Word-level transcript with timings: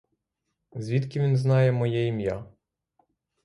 Звідки 0.73 1.19
він 1.19 1.37
знає 1.37 1.71
моє 1.71 2.07
ім'я? 2.07 2.45